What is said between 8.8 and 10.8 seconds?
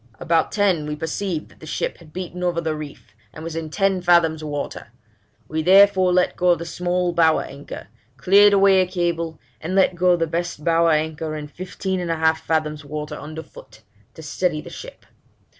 a cable, and let go the best